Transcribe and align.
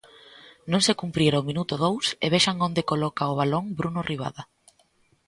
Non 0.71 0.81
se 0.87 0.97
cumprira 1.01 1.41
o 1.41 1.47
minuto 1.49 1.73
dous 1.85 2.05
e 2.25 2.27
vexan 2.33 2.57
onde 2.67 2.87
coloca 2.91 3.31
o 3.33 3.37
balón 3.39 3.65
Bruno 3.79 3.99
Rivada. 4.11 4.43